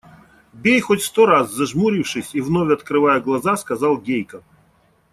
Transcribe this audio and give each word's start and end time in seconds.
–Бей 0.53 0.81
хоть 0.81 1.03
сто 1.03 1.25
раз,– 1.27 1.53
зажмурившись 1.53 2.33
и 2.33 2.41
вновь 2.41 2.73
открывая 2.73 3.19
глаза, 3.21 3.55
сказал 3.55 3.99
Гейка. 4.01 4.41